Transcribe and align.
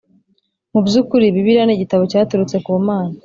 Mu 0.73 0.79
by 0.85 0.93
ukuri 1.01 1.33
Bibiliya 1.35 1.63
ni 1.65 1.73
igitabo 1.75 2.03
cyaturutse 2.11 2.55
ku 2.65 2.71
Mana 2.87 3.13